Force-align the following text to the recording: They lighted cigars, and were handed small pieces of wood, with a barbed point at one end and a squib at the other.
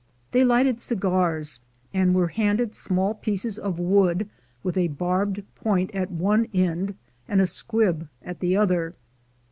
They 0.31 0.43
lighted 0.43 0.81
cigars, 0.81 1.59
and 1.93 2.15
were 2.15 2.29
handed 2.29 2.73
small 2.73 3.13
pieces 3.13 3.59
of 3.59 3.77
wood, 3.77 4.27
with 4.63 4.75
a 4.75 4.87
barbed 4.87 5.43
point 5.53 5.93
at 5.93 6.09
one 6.09 6.47
end 6.55 6.95
and 7.27 7.39
a 7.39 7.45
squib 7.45 8.07
at 8.23 8.39
the 8.39 8.57
other. 8.57 8.93